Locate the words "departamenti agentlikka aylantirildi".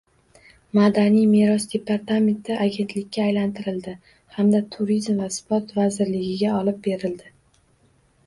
1.73-3.93